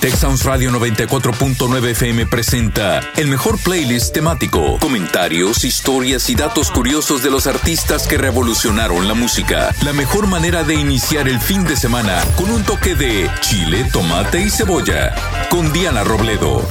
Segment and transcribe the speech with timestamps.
[0.00, 7.30] Texas Radio 94.9 FM presenta el mejor playlist temático, comentarios, historias y datos curiosos de
[7.30, 9.74] los artistas que revolucionaron la música.
[9.82, 14.40] La mejor manera de iniciar el fin de semana con un toque de chile, tomate
[14.40, 15.14] y cebolla.
[15.50, 16.64] Con Diana Robledo.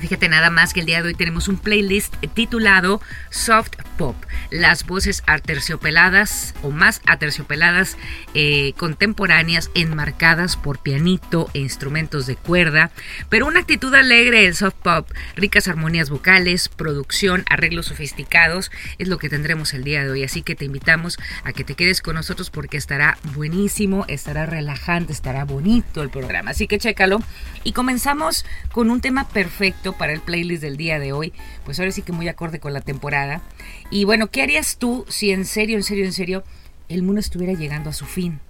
[0.00, 4.14] Fíjate nada más que el día de hoy tenemos un playlist titulado Soft Pop,
[4.50, 7.96] las voces aterciopeladas o más aterciopeladas
[8.34, 12.92] eh, contemporáneas enmarcadas por pianito e instrumentos de cuerda,
[13.28, 19.18] pero una actitud alegre el soft pop, ricas armonías vocales, producción, arreglos sofisticados, es lo
[19.18, 22.14] que tendremos el día de hoy, así que te invitamos a que te quedes con
[22.14, 27.20] nosotros porque estará buenísimo, estará relajante, estará bonito el programa, así que chécalo
[27.64, 31.32] y comenzamos con un tema perfecto para el playlist del día de hoy.
[31.64, 33.42] Pues ahora sí que muy acorde con la temporada.
[33.90, 36.44] Y bueno, ¿qué harías tú si en serio, en serio, en serio,
[36.88, 38.40] el mundo estuviera llegando a su fin?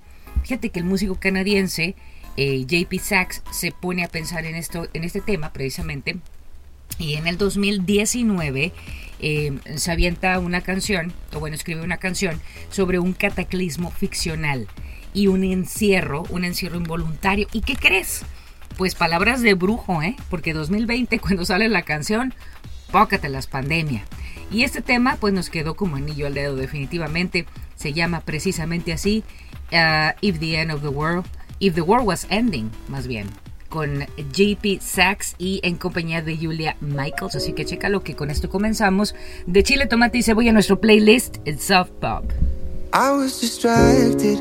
[0.43, 1.95] Fíjate que el músico canadiense
[2.37, 6.19] eh, JP Sachs se pone a pensar en, esto, en este tema precisamente.
[6.99, 8.73] Y en el 2019
[9.21, 14.69] eh, se avienta una canción, o bueno, escribe una canción sobre un cataclismo ficcional
[15.13, 17.49] y un encierro, un encierro involuntario.
[17.53, 18.23] ¿Y qué crees?
[18.79, 20.17] Pues palabras de brujo, ¿eh?
[20.31, 22.33] Porque 2020 cuando sale la canción,
[23.29, 24.05] las pandemia.
[24.51, 27.45] Y este tema pues nos quedó como anillo al dedo definitivamente.
[27.77, 29.23] Se llama precisamente así,
[29.73, 31.27] uh, If the End of the World,
[31.59, 33.29] If the World Was Ending, más bien
[33.69, 37.37] con JP Sachs y en compañía de Julia Michaels.
[37.37, 39.15] Así que lo que con esto comenzamos.
[39.47, 42.25] De Chile, Tomate y Cebolla, nuestro playlist, el Soft Pop.
[42.95, 44.41] I was distracted.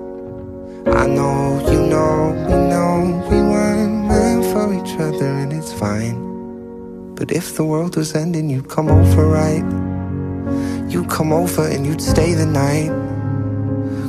[0.87, 7.13] I know you know we know we weren't meant for each other, and it's fine.
[7.13, 9.63] But if the world was ending, you'd come over, right?
[10.91, 12.89] You'd come over and you'd stay the night.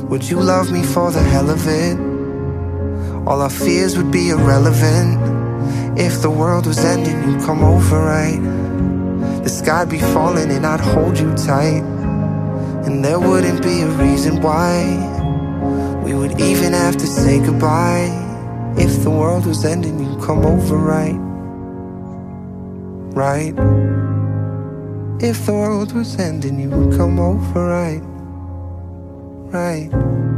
[0.09, 1.95] Would you love me for the hell of it?
[3.27, 5.19] All our fears would be irrelevant.
[5.97, 8.41] If the world was ending, you'd come over, right?
[9.43, 11.83] The sky'd be falling and I'd hold you tight.
[12.85, 15.12] And there wouldn't be a reason why
[16.03, 18.11] we would even have to say goodbye.
[18.77, 21.33] If the world was ending, you'd come over, right?
[23.13, 23.53] right?
[25.21, 28.01] If the world was ending, you would come over, right?
[29.53, 30.32] Right.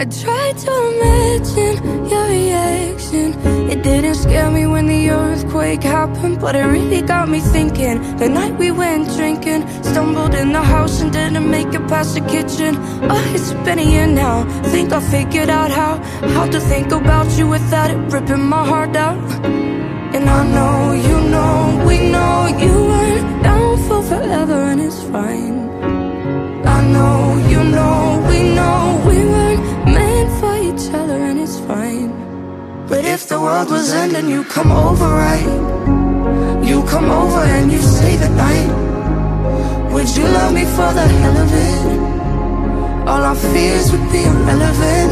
[0.00, 3.34] I tried to imagine your reaction.
[3.68, 8.16] It didn't scare me when the earthquake happened, but it really got me thinking.
[8.16, 12.20] The night we went drinking, stumbled in the house and didn't make it past the
[12.20, 12.76] kitchen.
[13.10, 14.44] Oh, it's been a year now.
[14.70, 15.96] Think I figured out how
[16.34, 19.18] how to think about you without it ripping my heart out.
[20.14, 25.58] And I know, you know, we know you weren't down for forever and it's fine.
[26.76, 29.57] I know, you know, we know we weren't meant
[30.88, 32.10] each other and it's fine.
[32.88, 36.64] But if the world was ending, you come over, right?
[36.64, 38.70] You come over and you stay the night.
[39.92, 43.08] Would you love me for the hell of it?
[43.08, 45.10] All our fears would be irrelevant.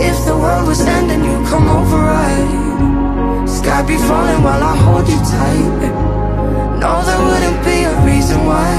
[0.00, 3.48] If the world was ending, you come over, right?
[3.48, 5.92] Sky be falling while I hold you tight
[6.80, 8.72] No, there wouldn't be a reason why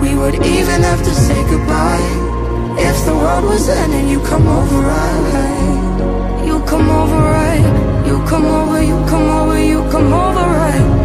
[0.00, 2.21] We would even have to say goodbye
[2.78, 6.44] if the world was ending, you come over right?
[6.46, 8.06] You come over right?
[8.06, 11.01] You come over, you come over, you come over right?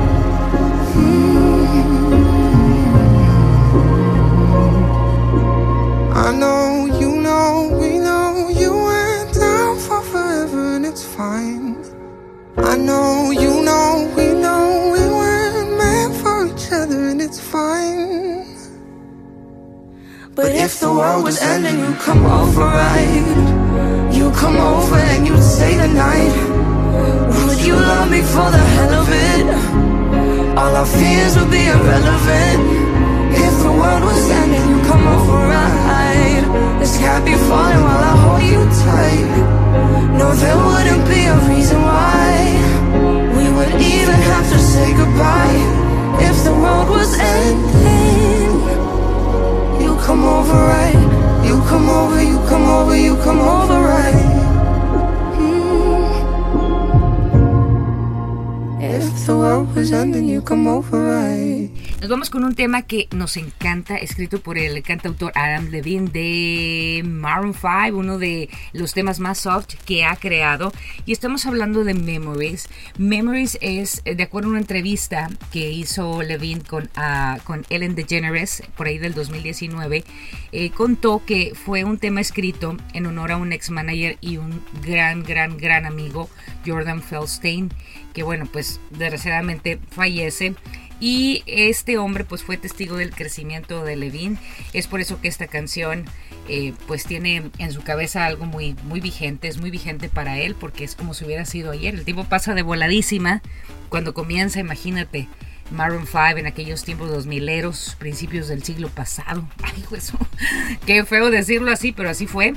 [63.27, 69.19] Nos encanta, escrito por el cantautor Adam Levine de Maroon 5, uno de los temas
[69.19, 70.71] más soft que ha creado.
[71.05, 72.69] Y estamos hablando de Memories.
[72.97, 78.63] Memories es, de acuerdo a una entrevista que hizo Levine con, uh, con Ellen DeGeneres,
[78.77, 80.05] por ahí del 2019,
[80.53, 84.63] eh, contó que fue un tema escrito en honor a un ex manager y un
[84.81, 86.29] gran, gran, gran amigo,
[86.65, 87.73] Jordan Feldstein,
[88.13, 90.55] que bueno, pues desgraciadamente fallece.
[90.99, 94.37] Y este hombre pues fue testigo del crecimiento de Levine.
[94.73, 96.05] Es por eso que esta canción
[96.49, 100.55] eh, pues tiene en su cabeza algo muy, muy vigente, es muy vigente para él
[100.55, 101.93] porque es como si hubiera sido ayer.
[101.93, 103.41] El tiempo pasa de voladísima
[103.89, 105.27] cuando comienza, imagínate.
[105.69, 109.47] Maroon 5 en aquellos tiempos 2000 principios del siglo pasado.
[109.63, 110.13] Ay, pues,
[110.85, 112.53] qué feo decirlo así, pero así fue.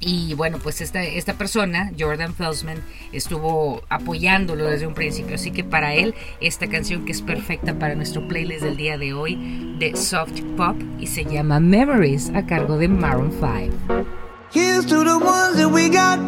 [0.00, 2.82] Y bueno, pues esta, persona, Jordan Felsman,
[3.12, 5.34] estuvo apoyándolo desde un principio.
[5.34, 9.12] Así que para él, esta canción que es perfecta para nuestro playlist del día de
[9.12, 14.06] hoy, de Soft Pop, y se llama Memories, a cargo de Maroon 5.
[14.52, 16.18] Here's to the ones that we got.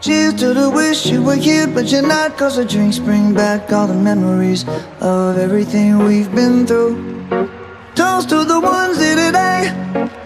[0.00, 2.38] Cheers to the wish you were here, but you're not.
[2.38, 4.64] Cause the drinks bring back all the memories
[5.00, 6.96] of everything we've been through.
[7.94, 10.25] Toast to the ones here today.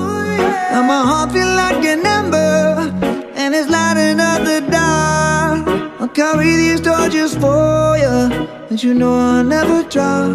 [8.71, 10.31] And you know I'll never drop.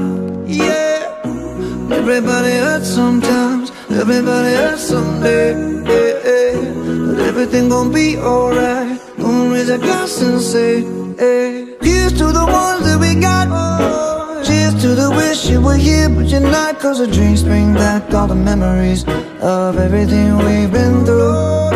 [0.47, 1.23] Yeah,
[1.91, 5.53] everybody hurts sometimes, everybody hurts someday.
[5.91, 7.07] Yeah, yeah.
[7.07, 9.01] But everything gon' be alright.
[9.17, 10.83] Gonna raise a glass and say,
[11.19, 13.49] hey, here's to the ones that we got.
[13.51, 14.43] Oh.
[14.45, 16.79] Cheers to the wish you were here, but you're not.
[16.79, 19.03] Cause the drinks bring back all the memories
[19.41, 21.76] of everything we've been through.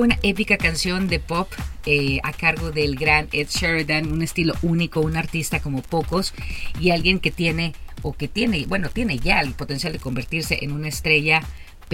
[0.00, 1.48] Una épica canción de pop
[1.86, 6.34] eh, a cargo del gran Ed Sheridan, un estilo único, un artista como pocos
[6.80, 10.72] y alguien que tiene o que tiene, bueno, tiene ya el potencial de convertirse en
[10.72, 11.42] una estrella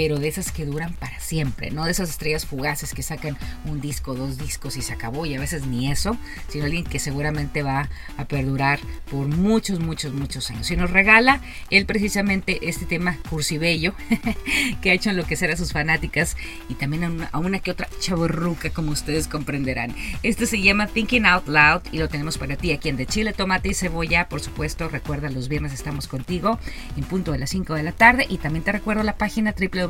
[0.01, 3.83] pero de esas que duran para siempre, no de esas estrellas fugaces que sacan un
[3.83, 6.17] disco, dos discos y se acabó, y a veces ni eso,
[6.49, 8.81] sino alguien que seguramente va a perdurar
[9.11, 10.71] por muchos, muchos, muchos años.
[10.71, 13.93] Y nos regala él precisamente este tema cursibello
[14.81, 16.35] que ha hecho enloquecer a sus fanáticas
[16.71, 19.95] y también a una, a una que otra chaborruca, como ustedes comprenderán.
[20.23, 23.35] Este se llama Thinking Out Loud y lo tenemos para ti aquí en De Chile,
[23.35, 24.31] Tomate y Cebolla.
[24.31, 26.59] Por supuesto, recuerda, los viernes estamos contigo
[26.97, 29.90] en punto de las 5 de la tarde y también te recuerdo la página triple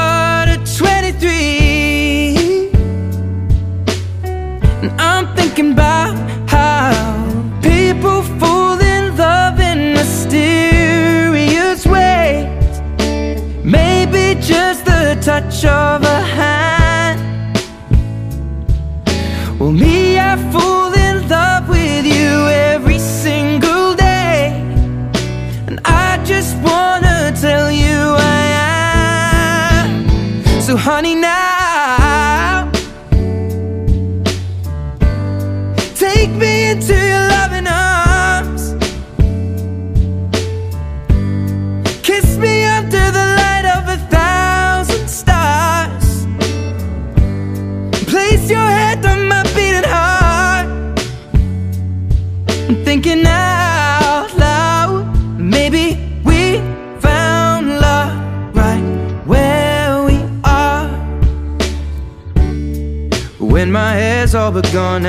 [15.21, 17.21] touch of a hand.
[19.59, 20.90] Well, me, I fall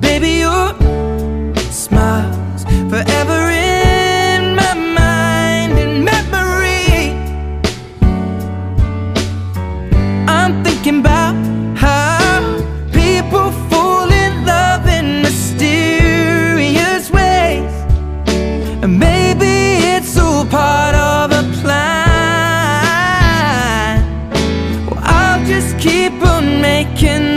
[0.00, 0.74] Baby, your
[1.70, 7.14] smiles forever in my mind and memory.
[10.28, 11.34] I'm thinking about
[11.76, 12.40] how
[12.92, 17.72] people fall in love in mysterious ways.
[18.82, 21.80] And maybe it's all part of a plan.
[24.86, 27.29] Well, I'll just keep on making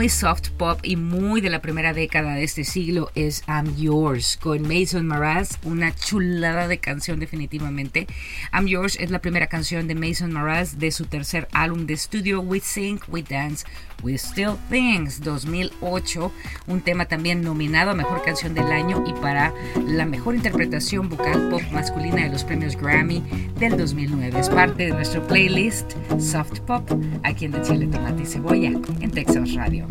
[0.00, 4.38] muy soft pop y muy de la primera década de este siglo es I'm Yours
[4.40, 8.06] con Mason Mraz, una chulada de canción definitivamente.
[8.50, 12.40] I'm Yours es la primera canción de Mason Mraz de su tercer álbum de estudio
[12.40, 13.66] We Sing, We Dance,
[14.02, 16.32] We Still Things 2008,
[16.66, 19.52] un tema también nominado a Mejor Canción del Año y para
[19.86, 23.22] la mejor interpretación vocal pop masculina de los premios Grammy
[23.58, 24.40] del 2009.
[24.40, 26.88] Es parte de nuestro playlist Soft Pop
[27.22, 29.90] aquí en De Chile, Tomate y Cebolla en Texas Radio.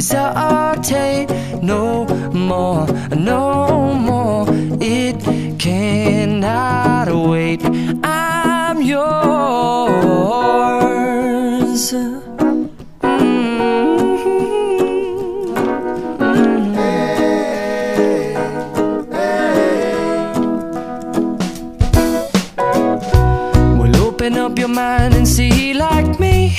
[0.00, 1.28] hesitate
[1.62, 4.46] no more, no more.
[4.80, 5.20] It
[5.58, 7.60] cannot wait.
[8.02, 9.10] I'm yours.
[11.92, 13.50] Mm-hmm.
[24.38, 26.56] up your mind and see like me.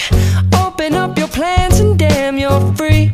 [0.54, 3.14] Open up your plans and damn, you're free.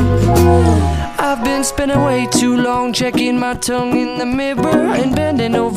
[1.19, 4.64] I've been spending way too long checking my tongue in the mirror and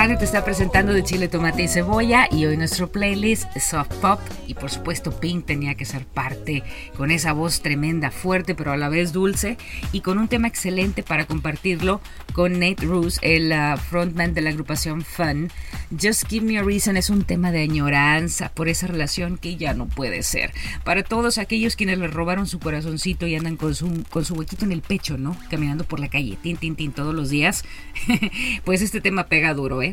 [0.00, 4.18] Radio te está presentando de chile, tomate y cebolla y hoy nuestro playlist Soft Pop
[4.46, 6.62] y por supuesto Pink tenía que ser parte
[6.96, 9.58] con esa voz tremenda, fuerte pero a la vez dulce
[9.92, 12.00] y con un tema excelente para compartirlo
[12.32, 15.50] con Nate Roos, el uh, frontman de la agrupación Fun.
[15.90, 19.74] Just Give Me a Reason es un tema de añoranza por esa relación que ya
[19.74, 20.52] no puede ser.
[20.84, 24.64] Para todos aquellos quienes le robaron su corazoncito y andan con su, con su huequito
[24.64, 25.36] en el pecho, ¿no?
[25.50, 27.64] Caminando por la calle, tin, tin, tin, todos los días.
[28.64, 29.89] pues este tema pega duro, ¿eh?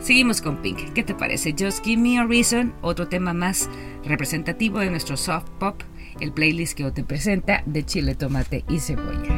[0.00, 0.92] Seguimos con Pink.
[0.92, 1.54] ¿Qué te parece?
[1.58, 3.68] Just Give Me a Reason, otro tema más
[4.04, 5.82] representativo de nuestro soft pop,
[6.20, 9.34] el playlist que hoy te presenta de chile, tomate y cebolla.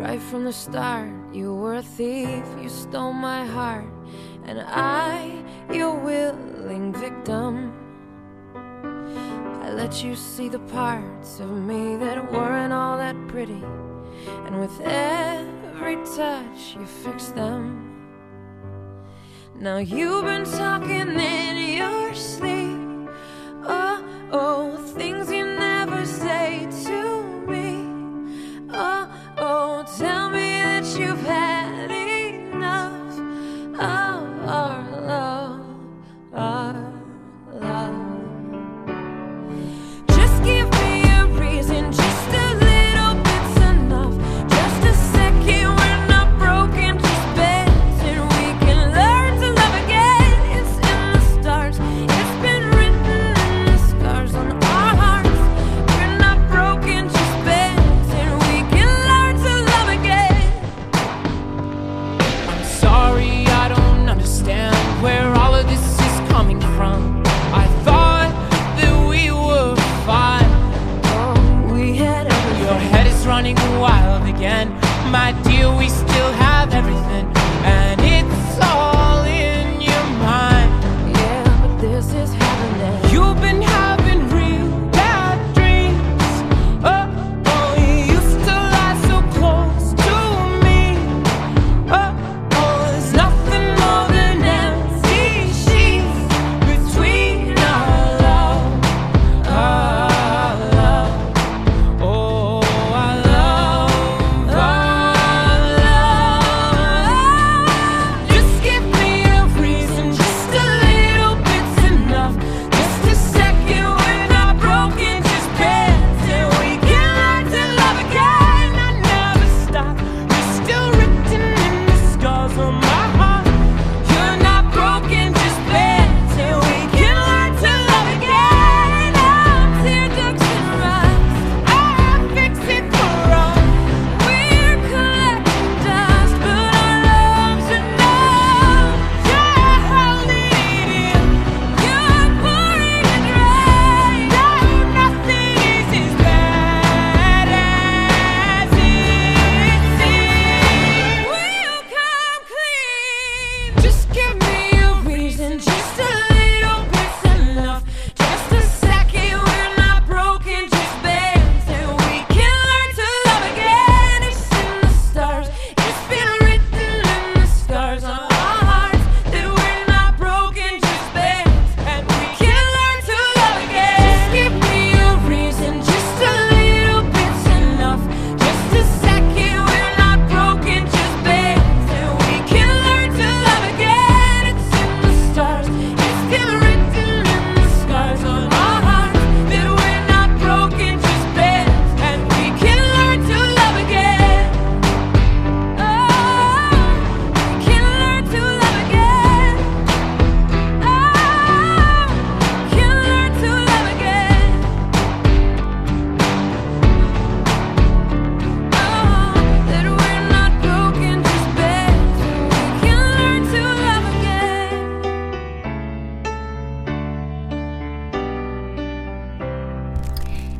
[0.00, 3.86] Right from the start, you were a thief, you stole my heart,
[4.46, 7.72] and I, your willing victim.
[9.64, 13.62] I let you see the parts of me that weren't all that pretty,
[14.46, 17.95] and with every touch, you fixed them.
[19.58, 22.75] Now you've been talking in your sleep.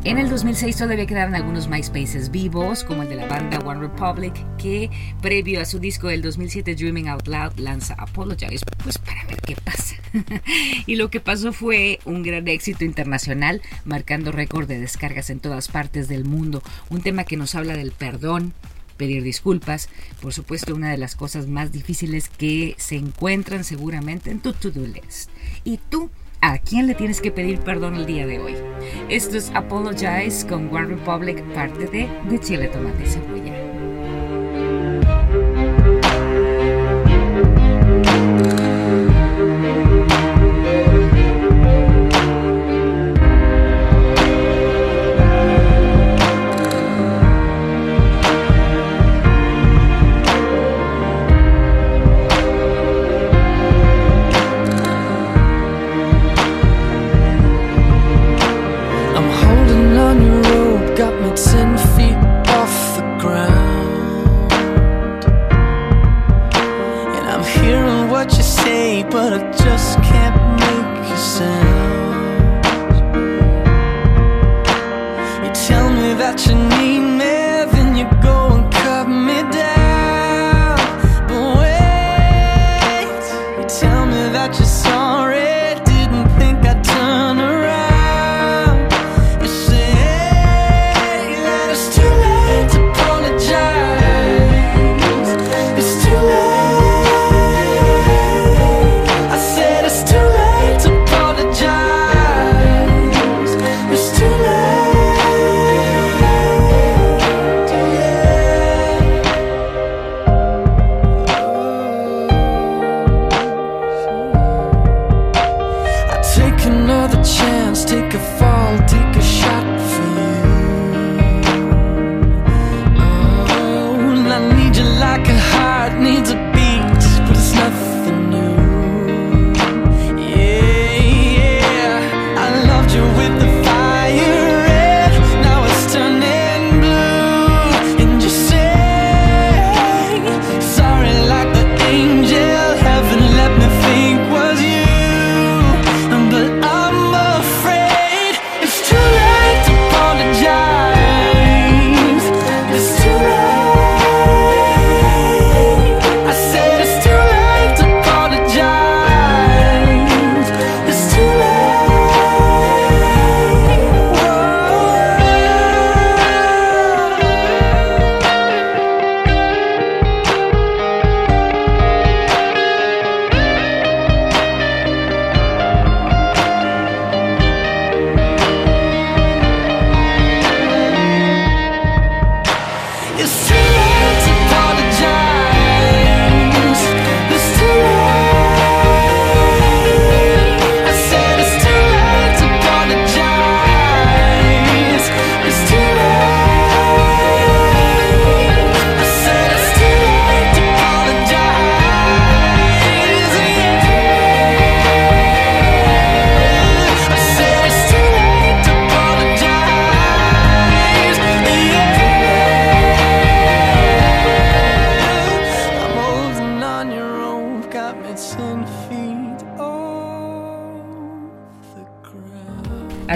[0.07, 4.33] En el 2006 todavía quedaron algunos MySpaces vivos, como el de la banda One Republic,
[4.57, 4.89] que
[5.21, 9.57] previo a su disco del 2007 Dreaming Out Loud lanza Apologize, pues para ver qué
[9.57, 9.97] pasa.
[10.87, 15.67] y lo que pasó fue un gran éxito internacional, marcando récord de descargas en todas
[15.67, 18.55] partes del mundo, un tema que nos habla del perdón,
[18.97, 19.89] pedir disculpas.
[20.23, 24.87] Por supuesto, una de las cosas más difíciles que se encuentran seguramente en tu to-do
[24.87, 25.31] list.
[25.65, 26.11] ¿Y tú?
[26.41, 28.55] ¿A quién le tienes que pedir perdón el día de hoy?
[29.09, 33.66] Esto es Apologize con One Republic, parte de De Chile Tomate Cebolla.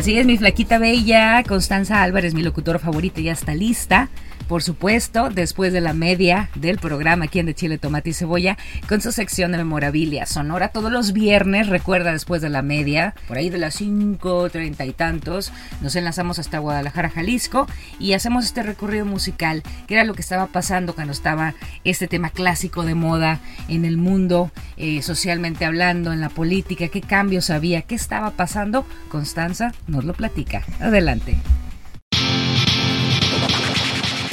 [0.01, 4.09] Así es, mi flaquita bella, Constanza Álvarez, mi locutora favorita, ya está lista.
[4.51, 8.59] Por supuesto, después de la media del programa aquí en De Chile, Tomate y Cebolla,
[8.89, 13.39] con su sección de memorabilia sonora todos los viernes, recuerda, después de la media, por
[13.39, 17.69] ahí de las 5, treinta y tantos, nos enlazamos hasta Guadalajara, Jalisco,
[18.01, 22.31] y hacemos este recorrido musical, que era lo que estaba pasando cuando estaba este tema
[22.31, 27.83] clásico de moda en el mundo, eh, socialmente hablando, en la política, qué cambios había,
[27.83, 28.85] qué estaba pasando.
[29.11, 30.65] Constanza nos lo platica.
[30.81, 31.37] Adelante.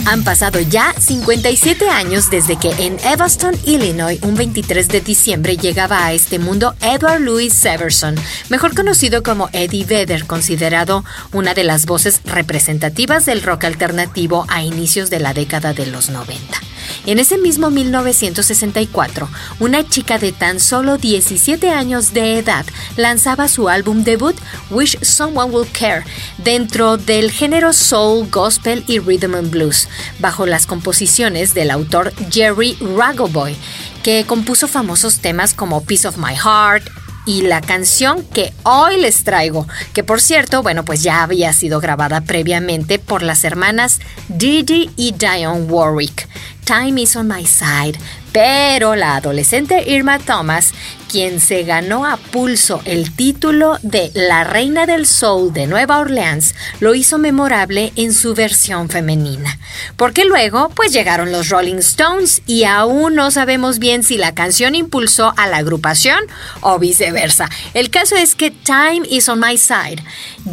[0.10, 6.06] Han pasado ya 57 años desde que en Evanston, Illinois, un 23 de diciembre llegaba
[6.06, 8.15] a este mundo Edward Louis Severson,
[8.48, 14.63] mejor conocido como Eddie Vedder, considerado una de las voces representativas del rock alternativo a
[14.63, 16.58] inicios de la década de los 90.
[17.06, 22.65] En ese mismo 1964, una chica de tan solo 17 años de edad
[22.96, 24.36] lanzaba su álbum debut
[24.70, 26.04] Wish Someone Will Care
[26.38, 29.88] dentro del género soul, gospel y rhythm and blues,
[30.19, 33.55] bajo las composiciones del autor Jerry Ragoboy,
[34.03, 36.89] que compuso famosos temas como Piece of My Heart,
[37.27, 41.81] y la canción que hoy les traigo, que por cierto, bueno, pues ya había sido
[41.81, 46.27] grabada previamente por las hermanas Didi y Dionne Warwick.
[46.63, 47.99] Time is on my side.
[48.38, 50.71] Pero la adolescente Irma Thomas,
[51.10, 56.54] quien se ganó a pulso el título de la Reina del Soul de Nueva Orleans,
[56.80, 59.58] lo hizo memorable en su versión femenina.
[59.95, 64.76] Porque luego, pues llegaron los Rolling Stones y aún no sabemos bien si la canción
[64.76, 66.19] impulsó a la agrupación
[66.62, 67.50] o viceversa.
[67.73, 70.04] El caso es que Time is on my side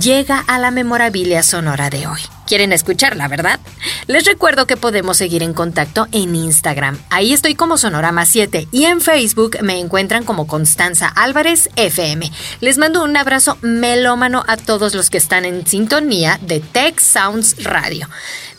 [0.00, 2.22] llega a la memorabilia sonora de hoy.
[2.46, 3.60] Quieren escucharla, ¿verdad?
[4.06, 6.98] Les recuerdo que podemos seguir en contacto en Instagram.
[7.10, 12.30] Ahí estoy como Sonorama 7 y en Facebook me encuentran como Constanza Álvarez FM.
[12.60, 17.64] Les mando un abrazo melómano a todos los que están en sintonía de Tech Sounds
[17.64, 18.08] Radio.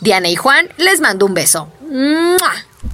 [0.01, 1.69] Diana y Juan, les mando un beso.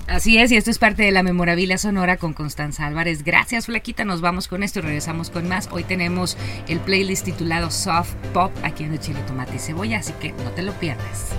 [0.08, 3.23] Así es, y esto es parte de la memorabilia sonora con Constanza Álvarez.
[3.23, 4.06] Gracias, Flaquita.
[4.06, 5.69] Nos vamos con esto y regresamos con más.
[5.71, 10.13] Hoy tenemos el playlist titulado Soft Pop aquí en el Chile, Tomate y Cebolla, así
[10.19, 11.32] que no te lo pierdas.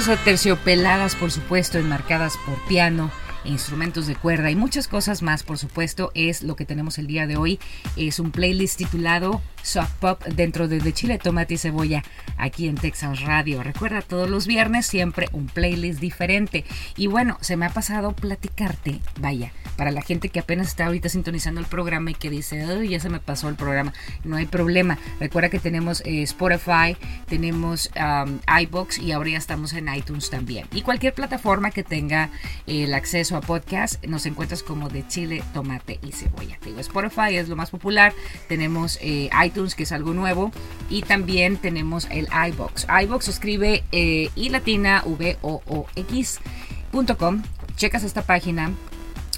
[0.00, 3.10] Voces aterciopeladas, por supuesto, enmarcadas por piano,
[3.44, 7.26] instrumentos de cuerda y muchas cosas más, por supuesto, es lo que tenemos el día
[7.26, 7.58] de hoy.
[7.96, 12.02] Es un playlist titulado Soft Pop dentro de, de Chile, Tomate y Cebolla
[12.36, 13.62] aquí en Texas Radio.
[13.62, 16.64] Recuerda, todos los viernes siempre un playlist diferente.
[16.96, 21.08] Y bueno, se me ha pasado platicarte, vaya, para la gente que apenas está ahorita
[21.08, 23.92] sintonizando el programa y que dice, ya se me pasó el programa,
[24.24, 24.98] no hay problema.
[25.18, 26.96] Recuerda que tenemos eh, Spotify,
[27.28, 30.66] tenemos um, iBox y ahora ya estamos en iTunes también.
[30.72, 32.30] Y cualquier plataforma que tenga
[32.66, 36.58] el acceso a podcast, nos encuentras como de Chile, Tomate y Cebolla.
[36.60, 38.12] Te digo, Spotify es lo más popular,
[38.48, 40.52] tenemos eh, iTunes que es algo nuevo
[40.88, 42.86] y también tenemos el iBox.
[43.04, 47.42] iBox escribe eh, latina v o o x.com.
[47.76, 48.72] Checas esta página,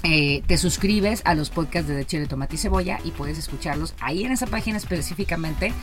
[0.03, 3.95] eh, te suscribes a los podcasts de, de Chile, Tomate y Cebolla y puedes escucharlos
[3.99, 5.73] ahí en esa página específicamente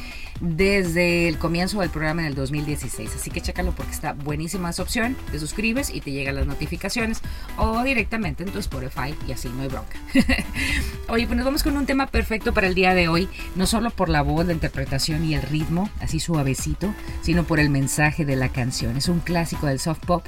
[0.41, 3.15] desde el comienzo del programa en el 2016.
[3.15, 5.17] Así que chécalo porque está buenísima esa opción.
[5.31, 7.21] Te suscribes y te llegan las notificaciones
[7.57, 9.99] o directamente en tu Spotify y así no hay bronca.
[11.09, 13.91] Oye, pues nos vamos con un tema perfecto para el día de hoy, no solo
[13.91, 18.37] por la voz, la interpretación y el ritmo, así suavecito, sino por el mensaje de
[18.37, 18.97] la canción.
[18.97, 20.25] Es un clásico del soft pop,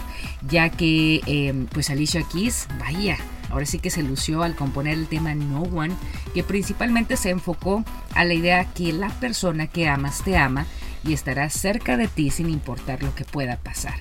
[0.48, 3.16] ya que eh, pues Alicia Keys, vaya,
[3.52, 5.94] ahora sí que se lució al componer el tema No One,
[6.34, 7.84] que principalmente se enfocó
[8.14, 10.66] a la idea que la persona que amas te ama
[11.04, 13.94] y estará cerca de ti sin importar lo que pueda pasar.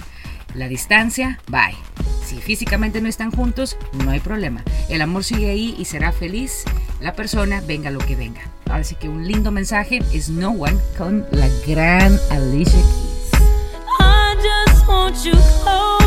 [0.54, 1.76] La distancia, bye.
[2.26, 4.64] Si físicamente no están juntos, no hay problema.
[4.90, 6.64] El amor sigue ahí y será feliz
[7.00, 8.42] la persona, venga lo que venga.
[8.70, 13.12] Así que un lindo mensaje es No One con la gran Alicia Keys.
[15.24, 16.01] I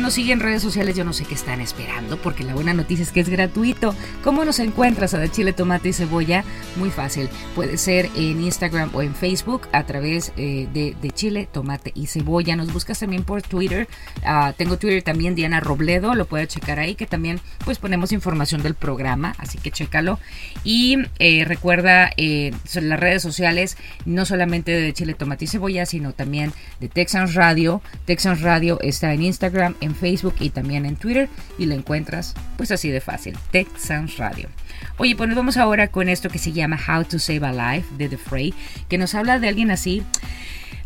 [0.00, 3.02] nos sigue en redes sociales, yo no sé qué están esperando, porque la buena noticia
[3.02, 3.94] es que es gratuito.
[4.22, 6.44] ¿Cómo nos encuentras a de chile, tomate y cebolla?
[6.76, 7.28] Muy fácil.
[7.54, 12.06] Puede ser en Instagram o en Facebook a través eh, de, de chile, tomate y
[12.06, 12.56] cebolla.
[12.56, 13.88] Nos buscas también por Twitter.
[14.24, 18.62] Ah, tengo Twitter también, Diana Robledo, lo puedes checar ahí, que también pues ponemos información
[18.62, 20.18] del programa, así que chécalo.
[20.64, 26.12] Y eh, recuerda, eh, las redes sociales, no solamente de chile, tomate y cebolla, sino
[26.12, 27.82] también de Texans Radio.
[28.04, 31.28] Texans Radio está en Instagram, en Facebook y también en Twitter
[31.58, 34.48] y lo encuentras pues así de fácil, Texans Radio.
[34.96, 37.88] Oye, pues nos vamos ahora con esto que se llama How to Save a Life
[37.96, 38.54] de The Fray,
[38.88, 40.02] que nos habla de alguien así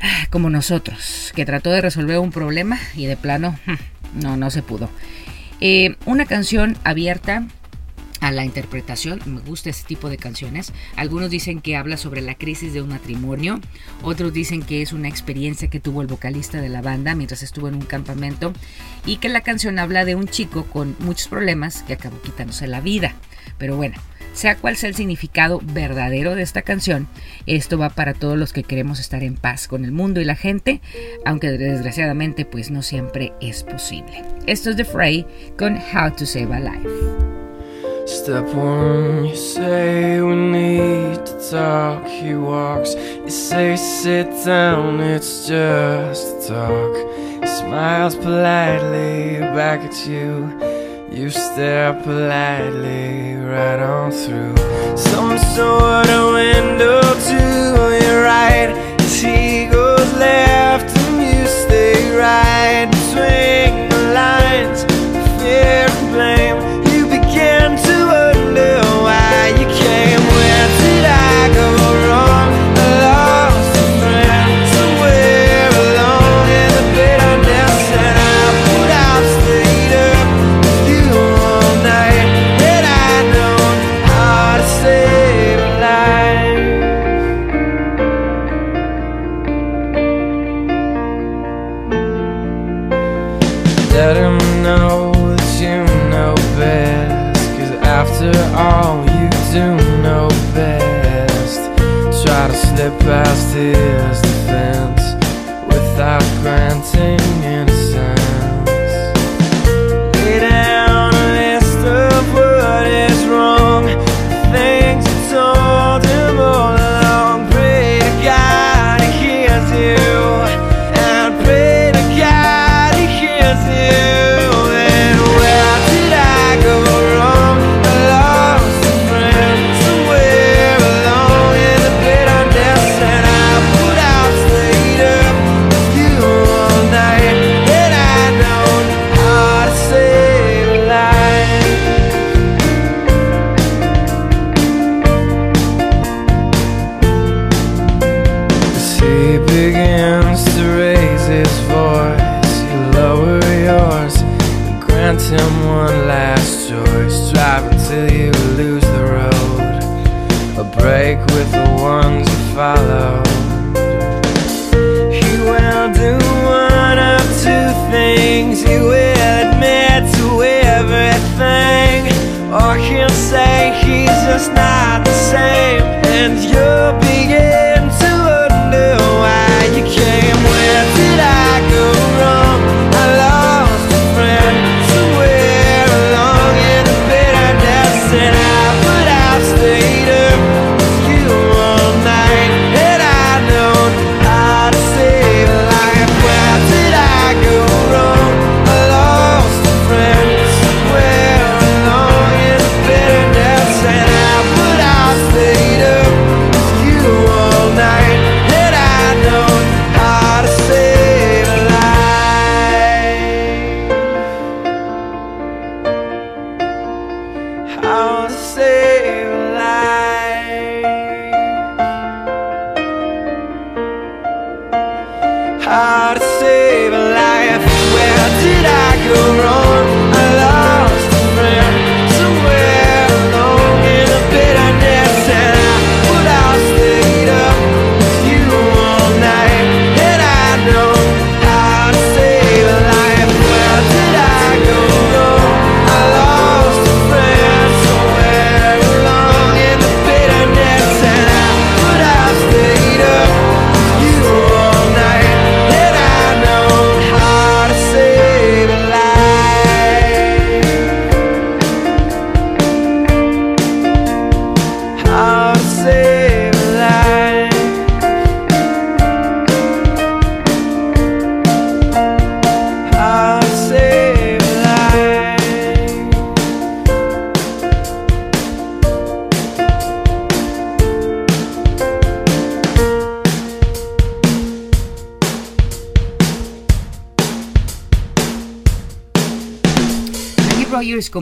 [0.01, 4.51] ah, como nosotros, que trató de resolver un problema y de plano hmm, no, no
[4.51, 4.91] se pudo.
[5.61, 7.47] Eh, una canción abierta
[8.25, 9.21] a la interpretación.
[9.27, 10.73] Me gusta ese tipo de canciones.
[10.97, 13.61] Algunos dicen que habla sobre la crisis de un matrimonio.
[14.03, 17.69] Otros dicen que es una experiencia que tuvo el vocalista de la banda mientras estuvo
[17.69, 18.55] en un campamento.
[19.05, 22.81] Y que la canción habla de un chico con muchos problemas que acabó quitándose la
[22.81, 23.15] vida.
[23.59, 23.97] Pero bueno,
[24.33, 27.07] sea cual sea el significado verdadero de esta canción,
[27.47, 30.35] esto va para todos los que queremos estar en paz con el mundo y la
[30.35, 30.81] gente,
[31.27, 34.25] aunque desgraciadamente pues no siempre es posible.
[34.47, 35.27] Esto es The Fray
[35.59, 37.34] con How to Save a Life.
[38.07, 42.07] Step one, you say we need to talk.
[42.07, 46.95] He walks, you say sit down, it's just talk.
[47.41, 50.51] He smiles politely back at you.
[51.11, 54.55] You stare politely right on through
[54.97, 58.71] some sort of window to your right.
[59.01, 63.44] As he goes left and you stay right between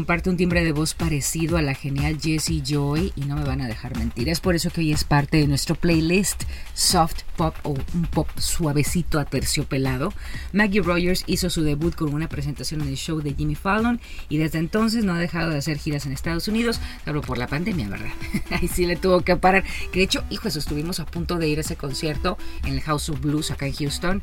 [0.03, 3.61] comparte un timbre de voz parecido a la genial Jessie Joy y no me van
[3.61, 4.29] a dejar mentir.
[4.29, 6.43] Es por eso que hoy es parte de nuestro playlist
[6.75, 10.13] soft pop o un pop suavecito a terciopelado.
[10.53, 14.39] Maggie Rogers hizo su debut con una presentación en el show de Jimmy Fallon y
[14.39, 17.89] desde entonces no ha dejado de hacer giras en Estados Unidos, salvo por la pandemia,
[17.89, 18.11] ¿verdad?
[18.51, 19.63] Ahí sí le tuvo que parar.
[19.93, 23.09] Que de hecho, hijos, estuvimos a punto de ir a ese concierto en el House
[23.09, 24.21] of Blues acá en Houston.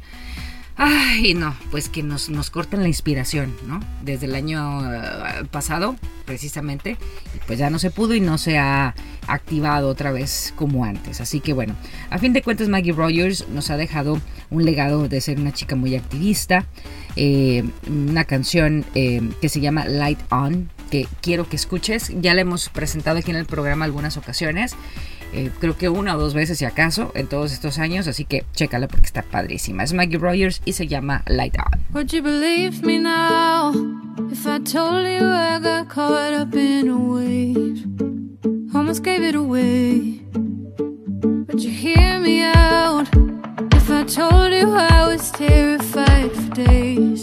[0.81, 3.81] Ay, no, pues que nos, nos cortan la inspiración, ¿no?
[4.01, 6.95] Desde el año eh, pasado, precisamente,
[7.47, 8.95] pues ya no se pudo y no se ha
[9.27, 11.19] activado otra vez como antes.
[11.19, 11.75] Así que bueno,
[12.09, 15.75] a fin de cuentas Maggie Rogers nos ha dejado un legado de ser una chica
[15.75, 16.65] muy activista,
[17.17, 22.39] eh, una canción eh, que se llama Light On, que quiero que escuches, ya la
[22.39, 24.77] hemos presentado aquí en el programa algunas ocasiones.
[25.33, 28.45] Eh, creo que una o dos veces si acaso en todos estos años, así que
[28.53, 29.83] chécala porque está padrísima.
[29.83, 31.79] Es Maggie Rogers y se llama Light On.
[31.93, 33.71] Would you believe me now
[34.31, 37.85] if I told you I got caught up in a wave?
[38.73, 40.21] Almost gave it away.
[41.47, 43.07] Would you hear me out
[43.73, 47.21] if I told you I was terrified for days?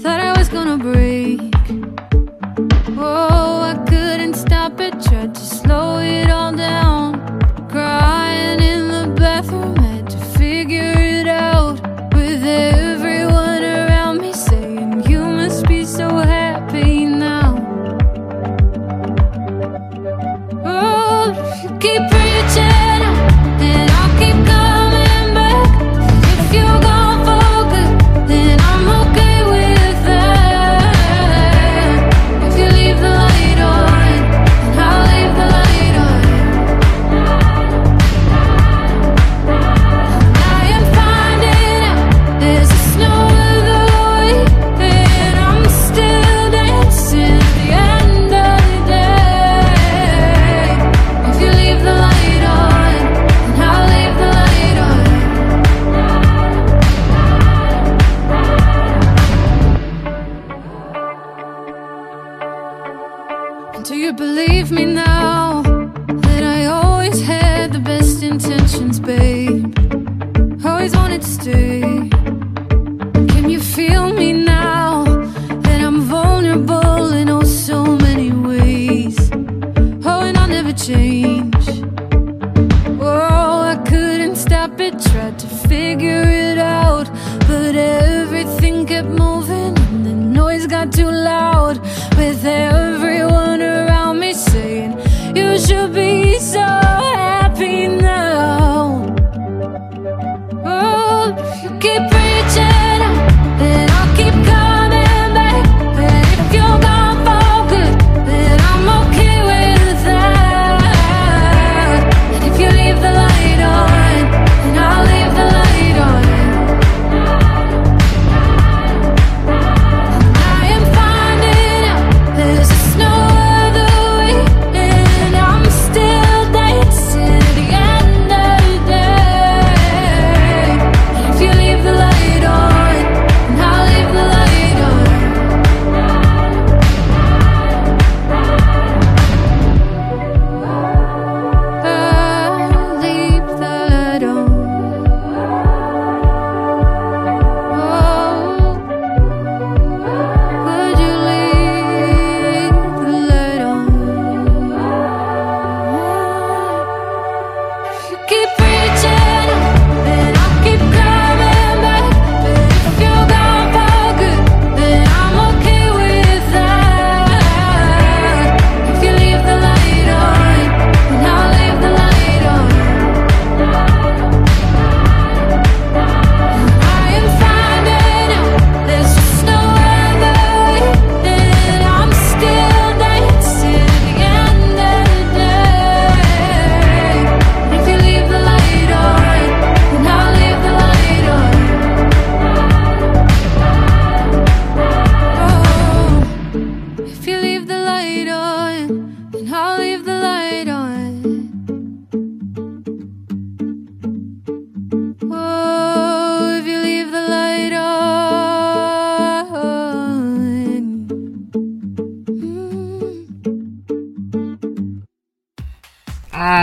[0.00, 1.51] Thought I was gonna break.
[4.76, 7.14] Tried to slow it all down.
[7.68, 9.71] Crying in the bathroom,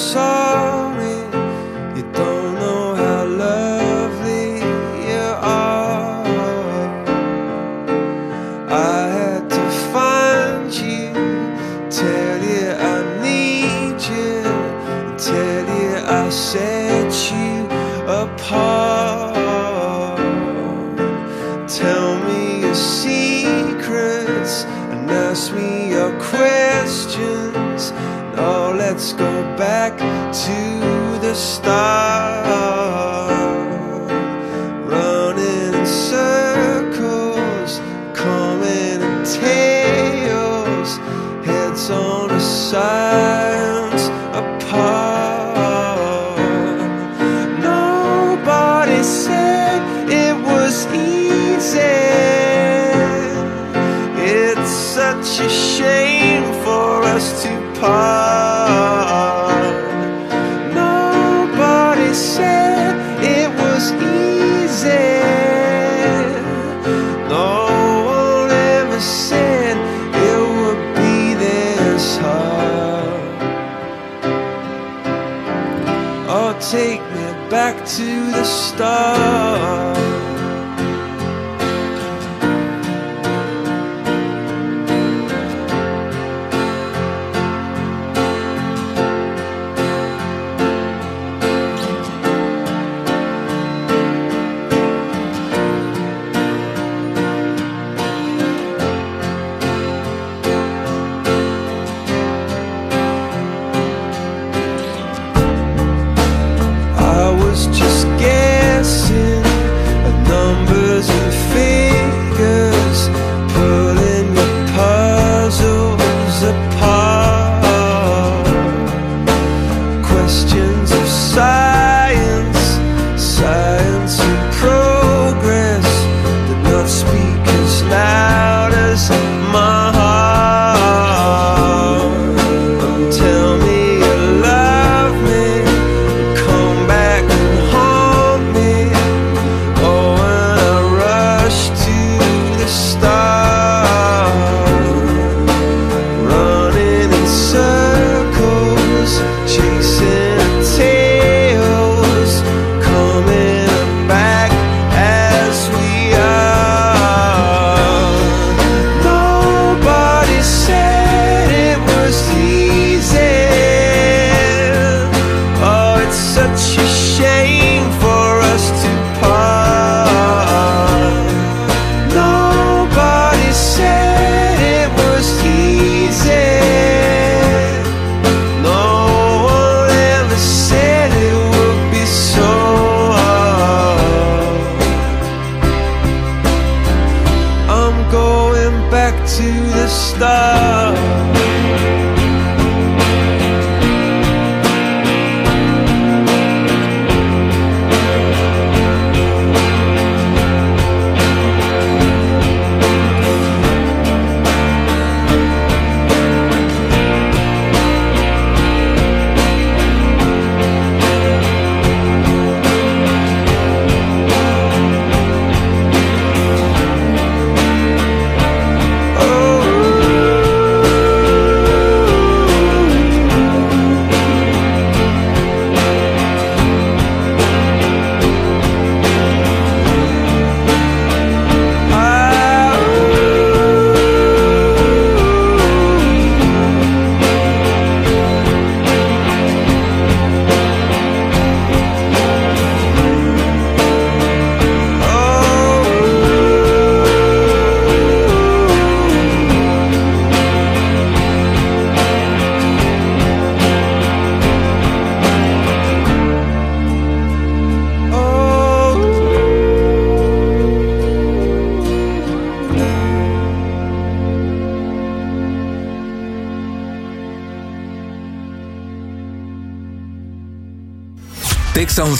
[0.00, 0.69] You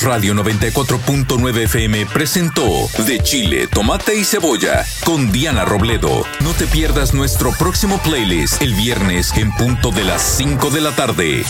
[0.02, 6.24] Radio 94.9 FM presentó De Chile, Tomate y Cebolla con Diana Robledo.
[6.40, 10.96] No te pierdas nuestro próximo playlist el viernes en punto de las 5 de la
[10.96, 11.44] tarde.